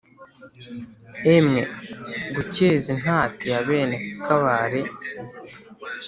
[1.35, 1.61] emwe
[2.35, 4.81] gukeza intati ya bene kabare